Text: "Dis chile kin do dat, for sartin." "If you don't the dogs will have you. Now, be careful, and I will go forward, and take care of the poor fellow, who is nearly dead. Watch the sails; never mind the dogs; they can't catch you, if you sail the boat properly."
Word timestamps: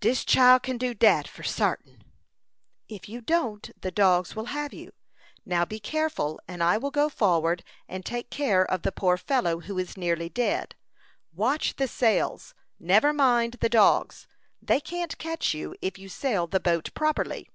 "Dis 0.00 0.26
chile 0.26 0.60
kin 0.62 0.76
do 0.76 0.92
dat, 0.92 1.26
for 1.26 1.42
sartin." 1.42 2.02
"If 2.90 3.08
you 3.08 3.22
don't 3.22 3.70
the 3.80 3.90
dogs 3.90 4.36
will 4.36 4.44
have 4.52 4.74
you. 4.74 4.92
Now, 5.46 5.64
be 5.64 5.80
careful, 5.80 6.38
and 6.46 6.62
I 6.62 6.76
will 6.76 6.90
go 6.90 7.08
forward, 7.08 7.64
and 7.88 8.04
take 8.04 8.28
care 8.28 8.62
of 8.70 8.82
the 8.82 8.92
poor 8.92 9.16
fellow, 9.16 9.60
who 9.60 9.78
is 9.78 9.96
nearly 9.96 10.28
dead. 10.28 10.74
Watch 11.32 11.76
the 11.76 11.88
sails; 11.88 12.52
never 12.78 13.14
mind 13.14 13.56
the 13.62 13.70
dogs; 13.70 14.26
they 14.60 14.80
can't 14.82 15.16
catch 15.16 15.54
you, 15.54 15.74
if 15.80 15.96
you 15.96 16.10
sail 16.10 16.46
the 16.46 16.60
boat 16.60 16.92
properly." 16.92 17.48